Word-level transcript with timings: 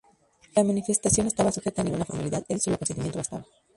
La 0.55 0.63
manifestación 0.63 1.25
no 1.25 1.27
estaba 1.27 1.51
sujeta 1.51 1.83
a 1.83 1.85
ninguna 1.85 2.05
formalidad, 2.05 2.43
el 2.49 2.59
solo 2.59 2.79
consentimiento 2.79 3.19
bastaba. 3.19 3.45